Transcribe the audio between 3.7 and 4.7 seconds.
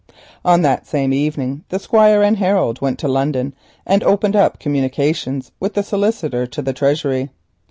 and opened up